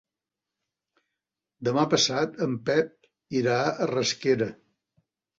Demà 1.67 1.83
passat 1.91 2.39
en 2.45 2.55
Pep 2.69 3.37
irà 3.41 3.57
a 3.75 3.87
Rasquera. 3.93 4.49